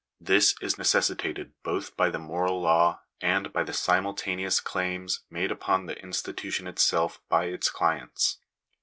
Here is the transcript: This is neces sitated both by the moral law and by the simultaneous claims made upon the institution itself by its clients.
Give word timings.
This 0.19 0.55
is 0.61 0.77
neces 0.77 1.13
sitated 1.13 1.51
both 1.61 1.95
by 1.95 2.09
the 2.09 2.17
moral 2.17 2.59
law 2.59 3.01
and 3.21 3.53
by 3.53 3.61
the 3.61 3.71
simultaneous 3.71 4.59
claims 4.59 5.19
made 5.29 5.51
upon 5.51 5.85
the 5.85 5.95
institution 6.01 6.65
itself 6.65 7.21
by 7.29 7.45
its 7.45 7.69
clients. 7.69 8.39